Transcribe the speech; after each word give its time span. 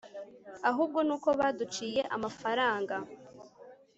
ahubwo 0.69 0.99
nuko 1.07 1.29
baduciye 1.39 2.01
amafaranga 2.15 2.95